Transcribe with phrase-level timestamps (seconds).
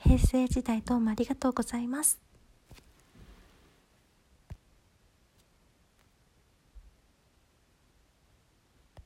[0.00, 2.20] 平成時代どうもありがとうございます。